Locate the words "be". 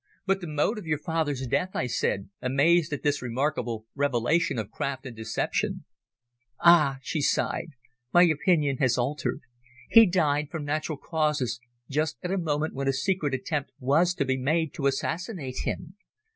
14.25-14.37